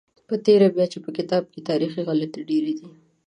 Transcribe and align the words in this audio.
په 0.27 0.35
تېره 0.45 0.67
بیا 0.75 0.85
چې 0.91 0.97
په 1.05 1.09
کتاب 1.17 1.43
کې 1.51 1.65
تاریخي 1.69 2.01
غلطۍ 2.07 2.41
ډېرې 2.49 2.73
دي. 2.79 2.89